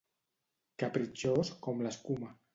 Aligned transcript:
Capritxós 0.83 1.53
com 1.69 1.87
l'escuma. 1.89 2.35